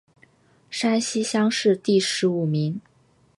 [0.71, 2.81] 山西乡试第十五名。